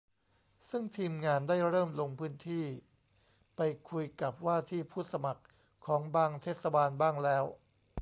[0.71, 2.65] ซึ่งทีมงานได้เริ่มลงพื้นที่
[3.55, 5.43] ไปคุยกับว่าที่ผู้สมัคร
[5.85, 7.43] ของบางเทศบาลบ้างแล้ว